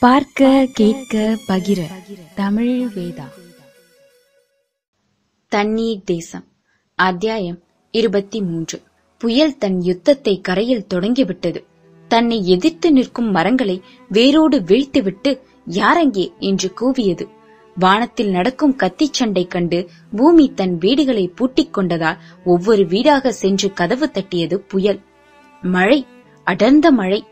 பார்க்க 0.00 0.68
கேட்க 0.72 1.38
பகிர. 1.48 1.80
தமிழ் 2.34 2.88
வேதா. 2.94 3.24
தண்ணீர் 5.48 6.02
தேசம். 6.04 6.44
அத்தியாயம் 6.94 7.62
இருபத்தி 7.90 8.42
மூன்று 8.42 8.82
புயல் 9.18 9.58
தன் 9.58 9.80
யுத்தத்தை 9.80 10.40
கரையில் 10.40 10.86
தொடங்கிவிட்டது. 10.86 11.64
தன்னை 12.08 12.48
எதிர்த்து 12.48 12.92
நிற்கும் 12.92 13.30
மரங்களை 13.30 13.82
வேரோடு 14.08 14.60
வீழ்த்துவிட்டு 14.60 15.40
யாரங்கே 15.68 16.32
என்று 16.38 16.72
கூவியது. 16.80 17.28
வானத்தில் 17.78 18.30
நடக்கும் 18.30 18.76
கத்திச் 18.76 19.12
சண்டை 19.12 19.46
கண்டு 19.46 19.88
பூமி 20.16 20.52
தன் 20.54 20.78
வீடுகளை 20.78 21.28
பூட்டிக் 21.28 21.78
கொண்டதால் 21.78 22.18
ஒவ்வொரு 22.44 22.86
வீடாக 22.86 23.32
சென்று 23.32 23.72
கதவு 23.72 24.10
தட்டியது 24.10 24.54
புயல். 24.54 25.00
மழை 25.62 26.06
அடர்ந்த 26.44 26.92
மழை. 26.92 27.24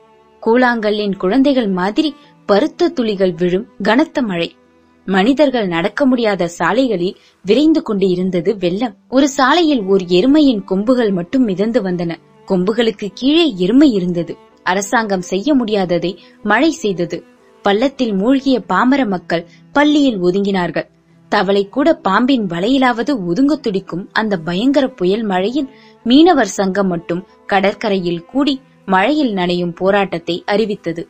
கூழாங்கல்லின் 0.46 1.16
குழந்தைகள் 1.16 1.68
மாதிரி 1.68 2.14
பருத்த 2.46 2.88
துளிகள் 2.88 3.32
விழும் 3.32 3.66
கனத்த 3.82 4.22
மழை. 4.22 4.56
மனிதர்கள் 5.04 5.66
நடக்க 5.66 6.06
முடியாத 6.06 6.48
சாலைகளில் 6.48 7.16
விரைந்து 7.42 7.82
கொண்டு 7.82 8.08
இருந்தது 8.08 8.56
வெள்ளம். 8.56 8.96
ஒரு 9.08 9.28
சாலையில் 9.28 9.82
ஓர் 9.82 10.00
எருமையின் 10.00 10.64
கொம்புகள் 10.64 11.10
மட்டும் 11.10 11.44
மிதந்து 11.44 11.82
வந்தன. 11.82 12.16
கொம்புகளுக்கு 12.48 13.10
கீழே 13.14 13.54
எருமை 13.56 13.92
இருந்தது. 13.92 14.36
அரசாங்கம் 14.62 15.20
செய்ய 15.20 15.56
முடியாததை 15.56 16.16
மழை 16.42 16.70
செய்தது. 16.70 17.24
பள்ளத்தில் 17.62 18.12
மூழ்கிய 18.12 18.60
பாமர 18.60 19.06
மக்கள் 19.06 19.46
பள்ளியில் 19.72 20.22
ஒதுங்கினார்கள். 20.22 20.88
தவளை 21.28 21.68
கூட 21.68 21.94
பாம்பின் 21.94 22.46
வலையிலாவது 22.46 23.12
ஒதுங்க 23.28 23.60
துடிக்கும் 23.60 24.08
அந்த 24.12 24.36
பயங்கர 24.36 24.88
புயல் 24.88 25.22
மழையில் 25.22 25.68
மீனவர் 26.04 26.46
சங்கம் 26.46 26.86
மட்டும் 26.86 27.26
கடற்கரையில் 27.46 28.24
கூடி 28.24 28.60
மழையில் 28.86 29.34
நனையும் 29.34 29.74
போராட்டத்தை 29.74 30.42
அறிவித்தது. 30.46 31.08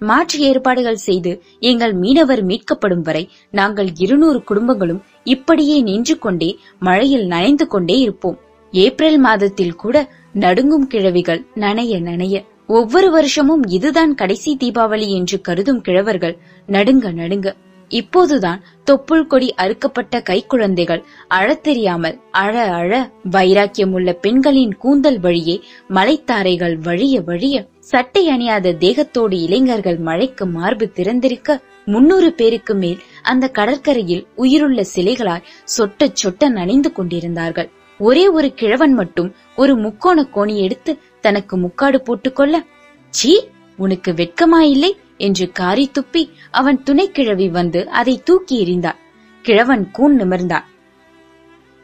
மாற்று 0.00 0.40
ஏற்பாடுகள் 0.40 0.96
செய்து 0.96 1.42
எங்கள் 1.60 1.92
மீனவர் 1.92 2.46
மீட்கப்படும் 2.46 3.02
வரை 3.02 3.28
நாங்கள் 3.50 3.88
இருநூறு 3.96 4.42
குடும்பங்களும் 4.50 5.02
இப்படியே 5.24 5.80
நின்று 5.80 6.18
கொண்டே 6.18 6.58
மழையில் 6.78 7.26
நனைந்து 7.26 7.66
கொண்டே 7.66 7.98
இருப்போம். 7.98 8.38
ஏப்ரல் 8.72 9.18
மாதத்தில் 9.18 9.74
கூட 9.74 10.08
நடுங்கும் 10.32 10.86
கிழவிகள் 10.86 11.46
நனைய 11.54 12.00
நனைய 12.00 12.44
ஒவ்வொரு 12.66 13.10
வருஷமும் 13.10 13.62
இதுதான் 13.66 14.14
கடைசி 14.14 14.56
தீபாவளி 14.60 15.08
என்று 15.08 15.40
கருதும் 15.40 15.82
கிழவர்கள் 15.82 16.36
நடுங்க 16.66 17.12
நடுங்க. 17.12 17.54
இப்போதுதான் 17.88 18.62
தொப்புள் 18.90 19.26
கொடி 19.26 19.54
அறுக்கப்பட்ட 19.56 20.22
கைக்குழந்தைகள் 20.30 21.02
அழத் 21.28 21.62
தெரியாமல் 21.62 22.20
அழ 22.30 22.72
அழ 22.72 23.10
வைராக்கியமுள்ள 23.30 24.12
பெண்களின் 24.12 24.74
கூந்தல் 24.76 25.20
வழியே 25.20 25.60
மலைத்தாரைகள் 25.88 26.78
வழிய 26.78 27.20
வழிய 27.20 27.66
சட்டை 27.86 28.28
அணியாத 28.28 28.72
தேகத்தோடு 28.72 29.40
இளைஞர்கள் 29.42 29.98
மழைக்கு 29.98 30.46
மார்பு 30.46 30.90
திறந்திருக்க 30.94 31.62
முன்னூறு 31.84 32.32
பேருக்கு 32.32 32.74
மேல் 32.74 33.02
அந்த 33.22 33.48
கடற்கரையில் 33.48 34.26
உயிருள்ள 34.34 34.84
சிலைகளாய் 34.94 35.44
சொட்ட 35.76 36.14
சொட்ட 36.22 36.48
நனைந்து 36.48 36.92
கொண்டிருந்தார்கள். 36.92 37.68
ஒரே 37.98 38.28
ஒரு 38.28 38.54
கிழவன் 38.54 38.92
மட்டும் 38.92 39.34
ஒரு 39.56 39.76
முக்கோண 39.76 40.28
கோணி 40.34 40.56
எடுத்து 40.56 40.98
தனக்கு 41.20 41.56
முக்காடு 41.56 42.00
போட்டுக்கொள்ள 42.02 42.64
சீ 43.10 43.48
உனக்கு 43.76 44.12
வெட்கமா 44.12 44.58
இல்லை? 44.58 44.96
என்று 45.16 45.52
காரி 45.52 45.90
துப்பி 45.92 46.28
அவன் 46.50 46.82
துணைக்கிழவி 46.90 47.50
வந்து 47.50 47.88
அதை 47.90 48.20
தூக்கி 48.24 48.64
எறிந்தாள். 48.64 48.98
கிழவன் 49.42 49.90
கூன் 49.90 50.20
நிமிர்ந்தான். 50.20 50.66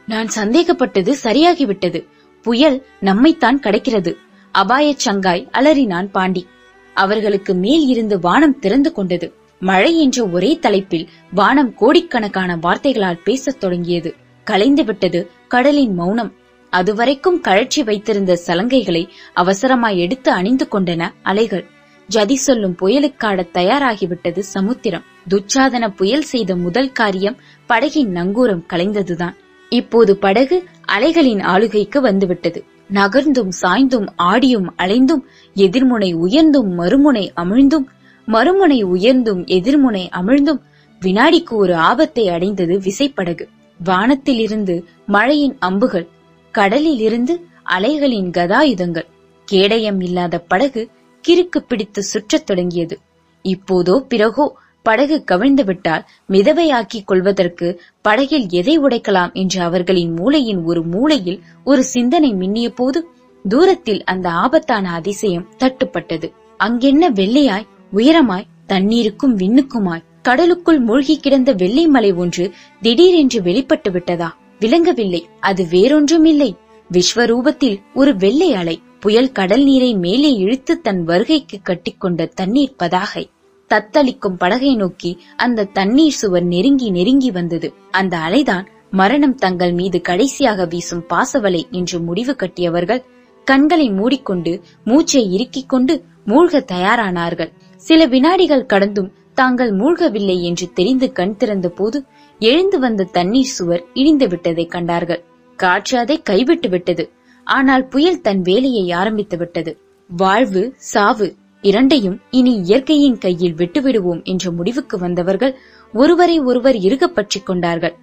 நான் 0.07 0.27
சந்தேகப்பட்டது 0.27 1.15
சரியாகிவிட்டது. 1.23 2.07
புயல் 2.41 2.85
நம்மைத்தான் 3.01 3.59
கடக்கிறது. 3.61 4.15
அபாயச் 4.57 4.99
சங்காய் 5.05 5.49
அலறினான் 5.51 6.09
பாண்டி. 6.11 6.47
அவர்களுக்கு 6.93 7.53
மேல் 7.53 7.87
இருந்து 7.87 8.19
வானம் 8.19 8.59
திறந்து 8.59 8.93
கொண்டது. 8.93 9.33
மழை 9.59 9.99
என்ற 9.99 10.25
ஒரே 10.25 10.59
தலைப்பில் 10.59 11.09
வானம் 11.33 11.73
கோடிக்கணக்கான 11.73 12.57
வார்த்தைகளால் 12.61 13.21
பேசத் 13.23 13.59
தொடங்கியது. 13.59 14.15
கலைந்து 14.43 14.83
விட்டது 14.83 15.29
கடலின் 15.47 15.93
மௌனம். 15.93 16.33
அதுவரைக்கும் 16.69 17.41
கழற்றி 17.41 17.83
வைத்திருந்த 17.83 18.39
சலங்கைகளை 18.47 19.07
அவசரமாய் 19.35 19.97
எடுத்து 19.97 20.31
அணிந்து 20.31 20.67
கொண்டன 20.71 21.09
அலைகள். 21.21 21.65
ஜதி 22.07 22.35
சொல்லும் 22.35 22.75
புயலுக்காடத் 22.81 23.49
தயாராகிவிட்டது 23.53 24.39
சமுத்திரம். 24.39 25.03
துச்சாதன 25.29 25.87
புயல் 25.87 26.21
செய்த 26.21 26.55
முதல் 26.55 26.91
காரியம் 26.91 27.37
படகின் 27.69 28.13
நங்கூரம் 28.13 28.65
கலைந்ததுதான். 28.73 29.35
இப்போது 29.69 30.17
படகு 30.17 30.63
அலைகளின் 30.87 31.41
ஆளுகைக்கு 31.41 32.01
வந்துவிட்டது. 32.01 32.71
நகர்ந்தும் 32.93 33.49
சாய்ந்தும் 33.61 34.07
ஆடியும் 34.15 34.73
அலைந்தும் 34.77 35.23
எதிர்முனை 35.55 36.09
உயர்ந்தும் 36.15 36.79
மறுமுனை 36.79 37.25
அமிழ்ந்தும் 37.35 37.85
மறுமுனை 38.27 38.83
உயர்ந்தும் 38.83 39.41
எதிர்முனை 39.45 40.03
அமிழ்ந்தும் 40.11 40.61
வினாடிக்கு 41.01 41.55
ஒரு 41.55 41.75
ஆபத்தை 41.75 42.29
அடைந்தது 42.29 42.79
விசைப்படகு. 42.79 43.45
வானத்திலிருந்து 43.83 44.75
மழையின் 45.05 45.55
அம்புகள் 45.59 46.07
கடலிலிருந்து 46.51 47.45
அலைகளின் 47.63 48.29
கதாயுதங்கள். 48.29 49.07
கேடயம் 49.45 50.01
இல்லாத 50.01 50.39
படகு 50.39 50.89
கிறுக்கு 51.23 51.59
பிடித்து 51.67 52.03
சுற்றத் 52.03 52.45
தொடங்கியது. 52.45 52.99
இப்போதோ 53.41 54.05
பிறகோ 54.07 54.45
படகு 54.83 55.23
கவிழ்ந்துவிட்டால் 55.31 56.03
மிதவையாக்கிக் 56.29 57.05
கொள்வதற்கு 57.05 57.81
படகில் 58.01 58.47
எதை 58.49 58.79
உடைக்கலாம் 58.79 59.33
என்று 59.33 59.61
அவர்களின் 59.61 60.13
மூளையின் 60.13 60.63
ஒரு 60.63 60.83
மூலையில் 60.83 61.39
ஒரு 61.63 61.83
சிந்தனை 61.83 62.31
மின்னிய 62.33 62.69
போது 62.69 63.07
தூரத்தில் 63.45 64.03
அந்த 64.03 64.29
ஆபத்தான 64.29 64.91
அதிசயம் 64.91 65.47
தட்டுப்பட்டது. 65.57 66.27
அங்கென்ன 66.59 67.09
வெள்ளையாய் 67.09 67.67
உயரமாய் 67.93 68.49
தண்ணீருக்கும் 68.67 69.37
விண்ணுக்குமாய் 69.37 70.03
கடலுக்குள் 70.21 70.79
மூழ்கி 70.79 71.19
கிடந்த 71.19 71.53
வெள்ளை 71.53 71.87
மலை 71.87 72.11
ஒன்று 72.13 72.51
திடீரென்று 72.81 73.41
வெளிப்பட்டு 73.41 73.91
விட்டதா? 73.91 74.29
விளங்கவில்லை. 74.59 75.21
அது 75.39 75.67
வேறொன்றும் 75.69 76.25
இல்லை 76.25 76.55
விஸ்வரூபத்தில் 76.91 77.77
ஒரு 77.93 78.15
வெள்ளை 78.15 78.53
அலை 78.53 78.81
புயல் 78.99 79.31
கடல் 79.31 79.63
நீரை 79.63 79.93
மேலே 79.95 80.33
இழுத்து 80.33 80.81
தன் 80.81 81.03
வருகைக்கு 81.03 81.59
கட்டிக்கொண்ட 81.63 82.25
தண்ணீர் 82.25 82.75
பதாகை. 82.77 83.29
தத்தளிக்கும் 83.71 84.37
படகை 84.37 84.75
நோக்கி 84.75 85.11
அந்த 85.35 85.69
தண்ணீர் 85.73 86.11
சுவர் 86.11 86.43
நெருங்கி 86.43 86.89
நெருங்கி 86.89 87.31
வந்தது. 87.31 87.73
அந்த 87.91 88.17
அலைதான் 88.17 88.65
மரணம் 88.91 89.35
தங்கள் 89.35 89.73
மீது 89.73 90.01
கடைசியாக 90.01 90.65
வீசும் 90.65 91.03
பாசவலை 91.09 91.61
என்று 91.71 91.99
முடிவு 91.99 92.35
கட்டியவர்கள் 92.35 93.03
கண்களை 93.47 93.89
மூடிக்கொண்டு 93.89 94.61
மூச்சை 94.83 95.33
இறுக்கிக் 95.33 95.69
கொண்டு 95.69 96.03
மூழ்க 96.27 96.61
தயாரானார்கள். 96.71 97.51
சில 97.75 98.05
வினாடிகள் 98.05 98.65
கடந்தும் 98.65 99.09
தாங்கள் 99.33 99.71
மூழ்கவில்லை 99.75 100.41
என்று 100.41 100.65
தெரிந்து 100.73 101.11
கண் 101.11 101.35
திறந்த 101.35 101.69
போது 101.69 102.05
எழுந்து 102.39 102.79
வந்த 102.79 103.09
தண்ணீர் 103.11 103.53
சுவர் 103.55 103.83
இடிந்து 103.93 104.27
விட்டதை 104.27 104.65
கண்டார்கள். 104.65 105.21
காற்று 105.59 105.97
அதை 105.97 106.21
கைவிட்டு 106.21 106.69
விட்டது. 106.69 107.05
ஆனால் 107.47 107.87
புயல் 107.87 108.21
தன் 108.21 108.41
வேலையை 108.41 108.91
ஆரம்பித்து 108.91 109.37
விட்டது. 109.37 109.71
வாழ்வு 110.09 110.63
சாவு 110.91 111.27
இரண்டையும் 111.63 112.19
இனி 112.29 112.55
இயற்கையின் 112.55 113.17
கையில் 113.17 113.53
விட்டுவிடுவோம் 113.53 114.23
என்ற 114.23 114.51
முடிவுக்கு 114.51 114.97
வந்தவர்கள் 114.97 115.55
ஒருவரை 115.93 116.39
ஒருவர் 116.39 116.75
இறுகப் 116.75 117.27
கொண்டார்கள். 117.43 117.95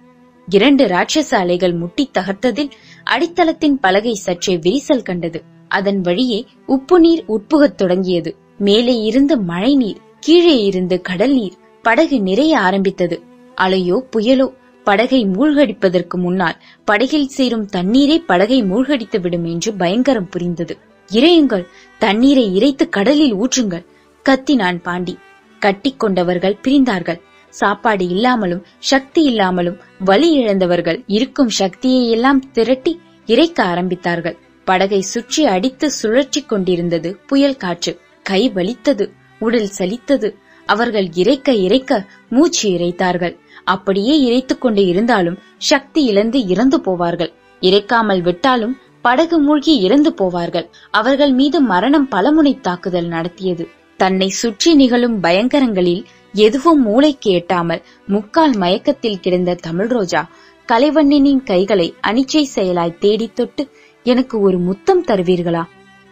இரண்டு 0.47 0.87
ராட்சச 0.87 1.35
அலைகள் 1.35 1.73
முட்டி 1.73 2.09
தகர்த்ததில் 2.13 2.69
அடித்தளத்தின் 3.09 3.73
பலகை 3.81 4.13
சற்றே 4.13 4.57
விரிசல் 4.57 5.03
கண்டது. 5.03 5.43
அதன் 5.67 6.01
வழியே 6.01 6.45
உப்பு 6.65 6.99
நீர் 6.99 7.25
உட்புகத் 7.27 7.75
தொடங்கியது. 7.75 8.35
மேலே 8.57 9.01
இருந்து 9.01 9.39
மழை 9.39 9.75
நீர் 9.75 9.97
கீழே 10.19 10.63
இருந்து 10.63 11.01
கடல் 11.01 11.33
நீர் 11.33 11.53
படகு 11.81 12.21
நிறைய 12.21 12.59
ஆரம்பித்தது. 12.59 13.21
அலையோ 13.61 14.01
புயலோ 14.15 14.53
படகை 14.83 15.25
மூழ்கடிப்பதற்கு 15.25 16.17
முன்னால் 16.17 16.57
படகில் 16.85 17.27
சேரும் 17.27 17.67
தண்ணீரே 17.75 18.17
படகை 18.25 18.63
மூழ்கடித்து 18.63 19.21
விடும் 19.21 19.45
என்று 19.45 19.73
பயங்கரம் 19.73 20.29
புரிந்தது. 20.29 20.77
இறையுங்கள் 21.13 21.65
தண்ணீரை 21.97 22.45
இறைத்து 22.55 22.89
கடலில் 22.89 23.35
ஊற்றுங்கள். 23.35 23.85
கத்தினான் 24.25 24.79
பாண்டி. 24.81 25.17
கட்டிக்கொண்டவர்கள் 25.61 26.61
பிரிந்தார்கள். 26.63 27.19
சாப்பாடு 27.53 28.07
இல்லாமலும் 28.07 28.65
சக்தி 28.79 29.21
இல்லாமலும் 29.23 29.77
வலி 30.05 30.29
இழந்தவர்கள் 30.31 30.99
இருக்கும் 31.07 31.49
சக்தியை 31.49 32.03
எல்லாம் 32.09 32.51
திரட்டி 32.51 32.93
இறைக்க 33.25 33.63
ஆரம்பித்தார்கள். 33.63 34.37
படகை 34.67 35.01
சுற்றி 35.01 35.45
அடித்து 35.45 35.91
சுழற்றி 36.01 36.41
கொண்டிருந்தது 36.45 37.09
புயல் 37.27 37.57
காற்று. 37.57 37.93
கை 38.23 38.41
வலித்தது 38.49 39.05
உடல் 39.39 39.69
சலித்தது. 39.77 40.29
அவர்கள் 40.67 41.07
இறைக்க 41.13 41.53
இறைக்க 41.53 41.91
மூச்சு 42.29 42.69
இறைத்தார்கள். 42.69 43.35
அப்படியே 43.63 44.15
இறைத்துக் 44.27 44.61
கொண்டு 44.61 44.83
இருந்தாலும் 44.85 45.37
சக்தி 45.57 46.03
இழந்து 46.03 46.39
இறந்து 46.45 46.77
போவார்கள். 46.77 47.31
இறைக்காமல் 47.61 48.21
விட்டாலும் 48.21 48.75
படகு 49.01 49.39
மூழ்கி 49.39 49.79
இறந்து 49.79 50.13
போவார்கள். 50.17 50.69
அவர்கள் 50.91 51.31
மீது 51.31 51.61
மரணம் 51.61 52.09
பலமுனை 52.11 52.59
தாக்குதல் 52.59 53.07
நடத்தியது. 53.07 53.67
தன்னை 53.97 54.27
சுற்றி 54.27 54.75
நிகழும் 54.75 55.23
பயங்கரங்களில் 55.23 56.03
எதுவும் 56.33 56.81
மூளைக்கு 56.81 57.31
எட்டாமல் 57.31 57.81
முக்கால் 58.07 58.55
மயக்கத்தில் 58.55 59.19
கிடந்த 59.19 59.53
தமிழ் 59.53 59.87
ரோஜா 59.87 60.29
கலைவண்ணனின் 60.67 61.43
கைகளை 61.43 61.93
அனிச்சை 62.07 62.43
செயலாய் 62.55 62.97
தேடித் 62.97 63.35
தொட்டு 63.35 63.69
எனக்கு 64.03 64.39
ஒரு 64.39 64.59
முத்தம் 64.59 65.05
தருவீர்களா? 65.05 65.63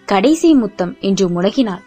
கடைசி 0.06 0.54
முத்தம் 0.54 0.98
என்று 1.00 1.42
முழகினாள். 1.42 1.82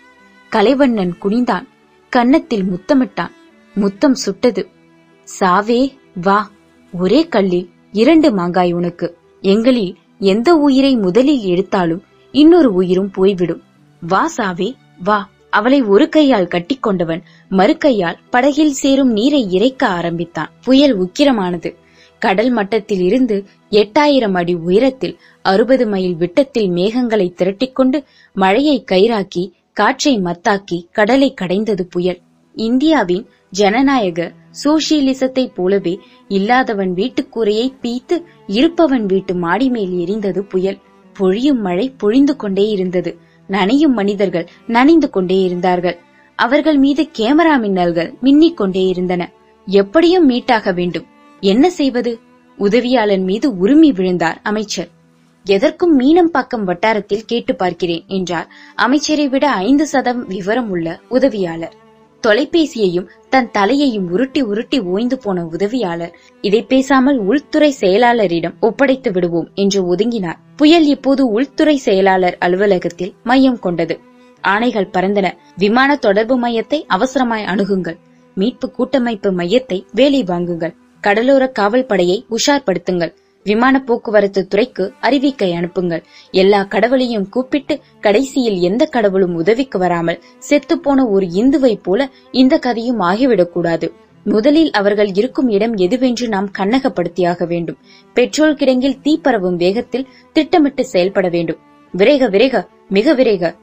கலைவண்ணன் 0.49 1.15
குனிந்தான். 1.23 1.67
கன்னத்தில் 2.09 2.65
முத்தமிட்டான். 2.65 3.31
முத்தம் 3.75 4.15
சுட்டது. 4.15 4.69
சாவே 5.41 5.97
வா. 6.23 6.51
ஒரே 6.93 7.29
கல்லில் 7.29 7.71
இரண்டு 7.93 8.33
மாங்காய் 8.33 8.73
உனக்கு. 8.73 9.17
எங்களில் 9.41 9.97
எந்த 10.23 10.55
உயிரை 10.55 10.97
முதலில் 10.97 11.41
எடுத்தாலும் 11.41 12.03
இன்னொரு 12.33 12.73
உயிரும் 12.73 13.11
போய்விடும். 13.11 13.63
வா 14.01 14.31
சாவே 14.37 14.75
வா. 15.05 15.29
அவளை 15.51 15.83
ஒரு 15.83 16.09
கையால் 16.09 16.47
கட்டிக்கொண்டவன் 16.47 17.23
மறு 17.49 17.77
கையால் 17.77 18.19
படகில் 18.31 18.73
சேரும் 18.73 19.13
நீரை 19.13 19.51
இறைக்க 19.51 19.87
ஆரம்பித்தான். 19.87 20.51
புயல் 20.65 20.95
உக்கிரமானது. 21.01 21.75
கடல் 22.19 22.51
மட்டத்தில் 22.51 23.01
இருந்து 23.01 23.45
எட்டாயிரம் 23.71 24.35
அடி 24.35 24.55
உயரத்தில் 24.55 25.17
அறுபது 25.43 25.87
மைல் 25.87 26.17
விட்டத்தில் 26.17 26.71
மேகங்களை 26.71 27.29
திரட்டிக்கொண்டு 27.33 28.05
மழையை 28.35 28.85
கயிறாக்கி 28.91 29.51
காற்றை 29.73 30.21
மத்தாக்கி 30.21 30.85
கடலை 30.93 31.35
கடைந்தது 31.35 31.87
புயல். 31.87 32.21
இந்தியாவின் 32.55 33.27
ஜனநாயக 33.51 34.33
சோசியலிசத்தை 34.65 35.55
போலவே 35.55 36.01
இல்லாதவன் 36.29 36.95
வீட்டுக்கூரையை 36.95 37.73
பீத்து 37.83 38.23
இருப்பவன் 38.47 39.07
வீட்டு 39.07 39.35
மாடி 39.35 39.69
மேல் 39.69 39.93
எரிந்தது 39.93 40.39
புயல். 40.39 40.79
பொழியும் 41.13 41.61
மழை 41.61 41.95
பொழிந்து 41.97 42.37
கொண்டே 42.37 42.69
இருந்தது. 42.69 43.19
நனையும் 43.49 43.93
மனிதர்கள் 43.93 44.49
நனைந்து 44.67 45.11
கொண்டே 45.11 45.43
இருந்தார்கள். 45.43 45.99
அவர்கள் 46.37 46.79
மீது 46.79 47.09
கேமரா 47.19 47.57
மின்னல்கள் 47.59 48.15
மின்னிக் 48.23 48.55
கொண்டே 48.55 48.87
இருந்தன. 48.87 49.31
எப்படியும் 49.67 50.31
மீட்டாக 50.31 50.75
வேண்டும். 50.75 51.07
என்ன 51.41 51.71
செய்வது? 51.71 52.19
உதவியாளன் 52.59 53.23
மீது 53.23 53.59
உரிமை 53.59 53.93
விழுந்தார் 53.93 54.41
அமைச்சர். 54.43 54.89
எதற்கும் 55.45 56.01
மீனம்பாக்கம் 56.01 56.65
வட்டாரத்தில் 56.65 57.25
கேட்டு 57.27 57.55
பார்க்கிறேன் 57.55 58.05
என்றார். 58.07 58.49
அமைச்சரை 58.75 59.29
விட 59.29 59.51
ஐந்து 59.51 59.87
சதம் 59.87 60.27
விவரம் 60.27 60.71
உள்ள 60.71 61.01
உதவியாளர். 61.09 61.75
தொலைபேசியையும் 62.23 63.09
தன் 63.33 63.51
தலையையும் 63.51 64.09
உருட்டி 64.11 64.41
உருட்டி 64.43 64.79
ஓய்ந்து 64.81 65.19
போன 65.19 65.45
உதவியாளர் 65.45 66.15
இதை 66.41 66.63
பேசாமல் 66.63 67.19
உள்துறை 67.19 67.75
செயலாளரிடம் 67.81 68.57
ஒப்படைத்து 68.61 69.11
விடுவோம் 69.13 69.49
என்று 69.55 69.95
ஒதுங்கினார். 69.95 70.39
புயல் 70.57 70.87
இப்போது 70.87 71.23
உள்துறை 71.31 71.77
செயலாளர் 71.77 72.37
அலுவலகத்தில் 72.39 73.13
மையம் 73.23 73.59
கொண்டது. 73.59 74.01
ஆணைகள் 74.45 74.93
பறந்தன. 74.93 75.27
விமான 75.57 75.97
தொடர்பு 75.97 76.37
மையத்தை 76.39 76.81
அவசரமாய் 76.89 77.49
அணுகுங்கள். 77.53 77.99
மீட்பு 78.37 78.71
கூட்டமைப்பு 78.71 79.31
மையத்தை 79.33 79.79
வேலை 79.93 80.23
வாங்குங்கள். 80.23 80.75
கடலோர 81.01 81.47
காவல் 81.49 81.87
படையை 81.87 82.27
உஷார்படுத்துங்கள். 82.31 83.13
விமான 83.45 83.81
போக்குவரத்து 83.81 84.47
துறைக்கு 84.47 84.93
அறிவிக்கை 85.01 85.55
அனுப்புங்கள். 85.55 86.03
எல்லா 86.31 86.63
கடவுளையும் 86.65 87.29
கூப்பிட்டு 87.29 87.81
கடைசியில் 88.01 88.59
எந்த 88.61 88.85
கடவுளும் 88.85 89.35
உதவிக்கு 89.35 89.79
வராமல் 89.79 90.23
செத்துப்போன 90.51 91.09
ஒரு 91.11 91.27
இந்துவை 91.27 91.75
போல 91.83 92.11
இந்த 92.31 92.59
கதையும் 92.59 93.01
ஆகிவிடக்கூடாது. 93.01 93.89
முதலில் 94.25 94.71
அவர்கள் 94.71 95.11
இருக்கும் 95.13 95.49
இடம் 95.49 95.75
எதுவென்று 95.77 96.29
நாம் 96.29 96.49
கண்ணகப்படுத்தியாக 96.59 97.47
வேண்டும். 97.47 97.79
பெட்ரோல் 98.15 98.55
கிடங்கில் 98.55 99.01
தீ 99.01 99.19
பரவும் 99.19 99.57
வேகத்தில் 99.57 100.09
திட்டமிட்டு 100.33 100.85
செயல்பட 100.85 101.29
வேண்டும். 101.29 101.59
விரைக 101.95 102.29
விரைக 102.31 102.67
மிக 102.89 103.15
விரைக. 103.15 103.55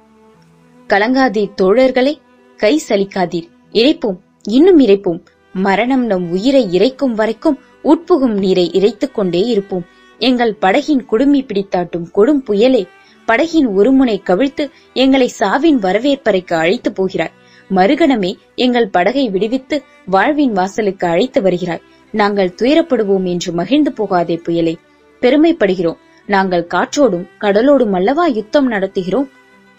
கலங்காதீர் 0.87 1.55
தோழர்களை 1.61 2.13
கை 2.57 2.81
சலிக்காதீர். 2.89 3.49
இறைப்போம் 3.71 4.19
இன்னும் 4.49 4.79
இறைப்போம். 4.79 5.19
மரணம் 5.53 6.05
நம் 6.05 6.31
உயிரை 6.31 6.67
இறைக்கும் 6.71 7.13
வரைக்கும் 7.13 7.59
உட்புகும் 7.83 8.37
நீரை 8.37 8.71
இறைத்துக் 8.71 9.13
கொண்டே 9.13 9.39
இருப்போம். 9.39 9.85
எங்கள் 10.17 10.57
படகின் 10.61 11.05
குடுமி 11.05 11.43
பிடித்தாட்டும் 11.43 12.05
கொடும் 12.15 12.41
புயலே 12.47 12.87
படகின் 13.27 13.73
ஒரு 13.73 13.91
முனை 13.91 14.21
கவிழ்த்து 14.25 14.69
எங்களை 14.93 15.31
சாவின் 15.39 15.79
வரவேற்பறைக்கு 15.79 16.53
அழைத்து 16.53 16.91
போகிறாய். 16.91 17.31
மறுகணமே 17.75 18.35
எங்கள் 18.55 18.87
படகை 18.87 19.29
விடுவித்து 19.29 19.83
வாழ்வின் 20.05 20.51
வாசலுக்கு 20.51 21.07
அழைத்து 21.07 21.41
வருகிறாய். 21.41 21.81
நாங்கள் 22.11 22.55
துயரப்படுவோம் 22.61 23.23
என்று 23.23 23.53
மகிழ்ந்து 23.53 23.91
போகாதே 23.91 24.35
புயலை. 24.35 24.77
பெருமைப்படுகிறோம். 25.21 25.97
நாங்கள் 26.25 26.67
காற்றோடும் 26.73 27.27
கடலோடும் 27.41 27.91
அல்லவா 27.91 28.25
யுத்தம் 28.25 28.71
நடத்துகிறோம். 28.71 29.29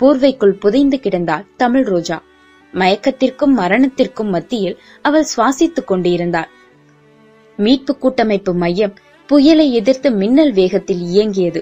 போர்வைக்குள் 0.01 0.51
புதைந்து 0.51 1.01
கிடந்தாள் 1.03 1.47
தமிழ் 1.57 1.85
ரோஜா. 1.85 2.23
மயக்கத்திற்கும் 2.75 3.55
மரணத்திற்கும் 3.57 4.31
மத்தியில் 4.31 4.79
அவள் 5.03 5.27
சுவாசித்துக் 5.37 5.85
கொண்டிருந்தாள். 5.85 6.49
மீட்பு 7.61 7.93
கூட்டமைப்பு 7.97 8.53
மையம் 8.55 8.95
புயலை 9.29 9.67
எதிர்த்து 9.73 10.09
மின்னல் 10.11 10.53
வேகத்தில் 10.53 11.03
இயங்கியது. 11.09 11.61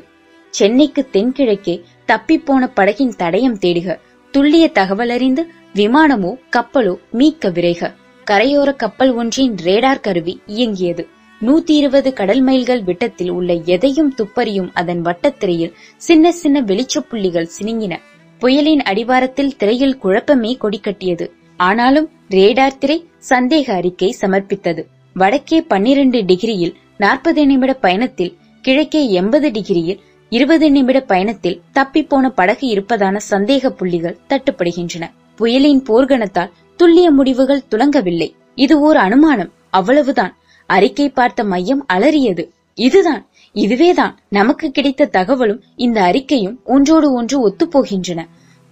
சென்னைக்கு 0.54 1.02
தென்கிழக்கே 1.12 1.74
தப்பிப்போன 2.08 2.66
படகின் 2.76 3.14
தடயம் 3.18 3.58
தேடுக. 3.64 3.96
துல்லிய 4.34 4.66
தகவல் 4.72 5.10
அறிந்து 5.10 5.42
விமானமோ 5.74 6.32
கப்பலோ 6.56 6.94
மீட்க 7.10 7.48
விரைக. 7.48 7.90
கரையோர 8.26 8.70
கப்பல் 8.76 9.12
ஒன்றின் 9.12 9.54
ரேடார் 9.64 10.00
கருவி 10.00 10.34
இயங்கியது. 10.46 11.04
நூத்தி 11.40 11.74
இருபது 11.80 12.12
கடல் 12.12 12.40
மைல்கள் 12.40 12.82
விட்டத்தில் 12.82 13.30
உள்ள 13.30 13.52
எதையும் 13.52 14.12
துப்பறியும் 14.18 14.70
அதன் 14.74 15.02
வட்டத்திரையில் 15.02 15.74
சின்ன 15.96 16.32
சின்ன 16.32 16.62
வெளிச்சப்புள்ளிகள் 16.62 17.50
சினுங்கின. 17.58 17.96
புயலின் 18.42 18.82
அடிவாரத்தில் 18.82 19.56
திரையில் 19.56 19.98
குழப்பமே 19.98 20.52
கொடிக்கட்டியது 20.60 21.26
ஆனாலும் 21.56 22.08
ரேடார் 22.30 22.78
திரை 22.78 22.98
சந்தேக 23.28 23.68
அறிக்கை 23.70 24.10
சமர்ப்பித்தது. 24.20 24.82
வடக்கே 25.19 25.62
பன்னிரண்டு 25.62 26.23
டிகிரியில் 26.23 26.75
நாற்பது 26.99 27.47
நிமிட 27.47 27.75
பயணத்தில் 27.75 28.37
கிழக்கே 28.62 29.11
எண்பது 29.11 29.50
டிகிரியில் 29.50 29.99
இருபது 30.29 30.70
நிமிட 30.70 31.00
பயணத்தில் 31.00 31.61
தப்பிப்போன 31.75 32.29
படகு 32.29 32.67
இருப்பதான 32.67 33.19
சந்தேக 33.31 33.69
புள்ளிகள் 33.69 34.19
தட்டுப்படுகின்றன. 34.29 35.11
புயலின் 35.37 35.82
போர்க்கணத்தால் 35.82 36.50
துல்லிய 36.76 37.11
முடிவுகள் 37.11 37.62
துலங்கவில்லை. 37.70 38.32
இது 38.55 38.81
ஓர் 38.81 38.97
அனுமானம். 38.97 39.53
அவ்வளவுதான். 39.70 40.37
அறிக்கை 40.67 41.09
பார்த்த 41.09 41.44
மையம் 41.44 41.87
அலறியது. 41.93 42.49
இதுதான். 42.75 43.26
இதுவேதான். 43.53 44.19
நமக்கு 44.29 44.70
கிடைத்த 44.70 45.06
தகவலும் 45.06 45.62
இந்த 45.76 46.00
அறிக்கையும் 46.00 46.56
ஒன்றோடு 46.65 47.12
ஒன்று 47.12 47.49
ஒத்துப்போகின்றன. 47.49 48.26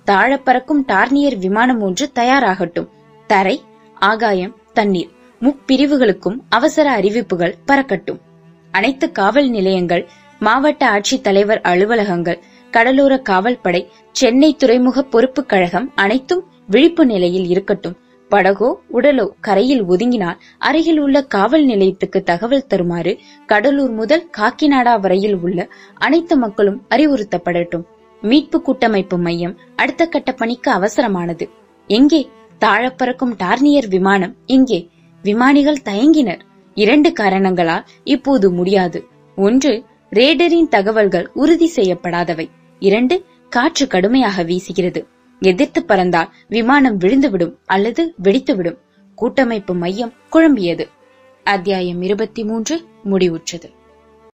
தாழ 0.05 0.37
பறக்கும் 0.37 0.85
டார்னியர் 0.85 1.37
விமானம் 1.37 1.81
ஒன்று 1.81 2.11
தயாராகட்டும். 2.15 2.89
தரை 3.27 3.61
ஆகாயம் 3.95 4.57
தண்ணீர். 4.73 5.15
முப்பிரிவுகளுக்கும் 5.41 6.37
அவசர 6.49 6.91
அறிவிப்புகள் 6.91 7.57
பறக்கட்டும். 7.67 8.21
அனைத்து 8.71 9.13
காவல் 9.13 9.49
நிலையங்கள் 9.49 10.09
மாவட்ட 10.39 10.91
ஆட்சித்தலைவர் 10.91 11.61
அலுவலகங்கள் 11.61 12.43
கடலோர 12.71 13.19
காவல்படை 13.19 13.87
சென்னை 14.13 14.57
துறைமுக 14.57 15.03
பொறுப்பு 15.03 15.45
கழகம் 15.45 15.93
அனைத்தும் 15.95 16.45
விழிப்பு 16.67 17.07
நிலையில் 17.07 17.47
இருக்கட்டும். 17.47 17.97
படகோ 18.31 18.75
உடலோ 18.93 19.31
கரையில் 19.41 19.85
ஒதுங்கினால் 19.85 20.39
அருகில் 20.59 20.99
உள்ள 20.99 21.23
காவல் 21.23 21.65
நிலையத்துக்கு 21.65 22.23
தகவல் 22.23 22.67
தருமாறு 22.67 23.19
கடலூர் 23.47 23.91
முதல் 23.91 24.31
காக்கிநாடா 24.39 25.01
வரையில் 25.01 25.37
உள்ள 25.37 25.69
அனைத்து 25.95 26.37
மக்களும் 26.37 26.83
அறிவுறுத்தப்படட்டும். 26.91 27.85
மீட்பு 28.21 28.63
கூட்டமைப்பு 28.63 29.19
மையம் 29.19 29.59
அடுத்த 29.77 30.07
கட்ட 30.07 30.33
பணிக்கு 30.33 30.73
அவசரமானது. 30.73 31.49
எங்கே? 31.87 32.29
தாழப்பறக்கும் 32.61 33.35
டார்னியர் 33.37 33.89
விமானம் 33.89 34.35
எங்கே 34.47 34.91
விமானிகள் 35.27 35.85
தயங்கினர். 35.85 36.41
இரண்டு 36.75 37.13
காரணங்களால் 37.13 37.87
இப்போது 38.05 38.53
முடியாது. 38.53 38.99
ஒன்று 39.37 39.73
ரேடரின் 40.11 40.69
தகவல்கள் 40.69 41.31
உறுதி 41.35 41.73
செய்யப்படாதவை. 41.77 42.47
இரண்டு 42.81 43.25
காற்று 43.49 43.87
கடுமையாக 43.87 44.45
வீசுகிறது. 44.45 45.01
எதிர்த்து 45.41 45.85
பறந்தால் 45.85 46.31
விமானம் 46.49 46.99
விழுந்துவிடும் 46.99 47.55
அல்லது 47.65 48.15
வெடித்துவிடும். 48.23 48.79
கூட்டமைப்பு 49.15 49.75
மையம் 49.75 50.13
குழம்பியது. 50.33 50.87
அத்தியாயம் 51.45 52.03
இருபத்தி 52.03 52.45
மூன்று 52.45 52.77
முடிவுற்றது. 53.05 53.69